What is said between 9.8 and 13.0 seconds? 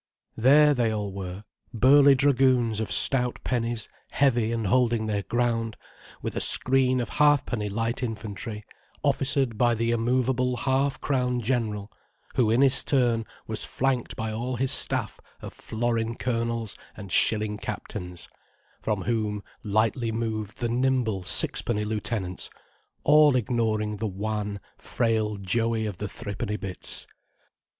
immovable half crown general, who in his